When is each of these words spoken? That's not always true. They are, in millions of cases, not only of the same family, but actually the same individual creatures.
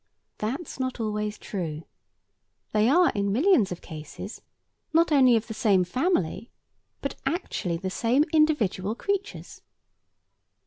That's 0.39 0.79
not 0.79 0.99
always 0.99 1.37
true. 1.37 1.83
They 2.71 2.89
are, 2.89 3.11
in 3.13 3.31
millions 3.31 3.71
of 3.71 3.81
cases, 3.83 4.41
not 4.93 5.11
only 5.11 5.35
of 5.35 5.45
the 5.45 5.53
same 5.53 5.83
family, 5.83 6.49
but 7.01 7.17
actually 7.27 7.77
the 7.77 7.91
same 7.91 8.25
individual 8.33 8.95
creatures. 8.95 9.61